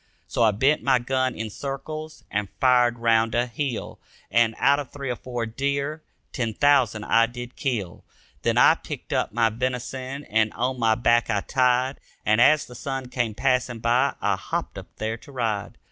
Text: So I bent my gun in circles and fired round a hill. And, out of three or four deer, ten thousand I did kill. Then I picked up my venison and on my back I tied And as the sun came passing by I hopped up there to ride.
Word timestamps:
So 0.25 0.41
I 0.41 0.49
bent 0.49 0.81
my 0.81 0.97
gun 0.97 1.35
in 1.35 1.51
circles 1.51 2.23
and 2.31 2.49
fired 2.59 2.97
round 2.97 3.35
a 3.35 3.45
hill. 3.45 3.99
And, 4.31 4.55
out 4.57 4.79
of 4.79 4.89
three 4.89 5.11
or 5.11 5.15
four 5.15 5.45
deer, 5.45 6.01
ten 6.33 6.55
thousand 6.55 7.03
I 7.03 7.27
did 7.27 7.55
kill. 7.55 8.03
Then 8.41 8.57
I 8.57 8.73
picked 8.73 9.13
up 9.13 9.31
my 9.31 9.51
venison 9.51 10.23
and 10.25 10.51
on 10.53 10.79
my 10.79 10.95
back 10.95 11.29
I 11.29 11.41
tied 11.41 11.99
And 12.25 12.41
as 12.41 12.65
the 12.65 12.73
sun 12.73 13.09
came 13.09 13.35
passing 13.35 13.77
by 13.77 14.15
I 14.19 14.37
hopped 14.37 14.79
up 14.79 14.87
there 14.95 15.17
to 15.17 15.31
ride. 15.31 15.77